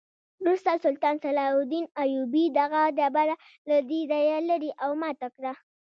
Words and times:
وروسته 0.43 0.71
سلطان 0.85 1.15
صلاح 1.25 1.49
الدین 1.57 1.85
ایوبي 2.03 2.45
دغه 2.59 2.81
ډبره 2.97 3.35
له 3.69 3.77
دې 3.89 4.01
ځایه 4.11 4.37
لرې 4.49 4.71
او 4.83 4.89
ماته 5.01 5.27
کړه. 5.35 5.51